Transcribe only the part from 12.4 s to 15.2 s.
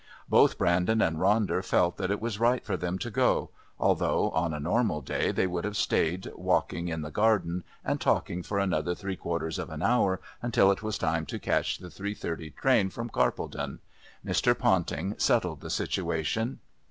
train from Carpledon. Mr. Ponting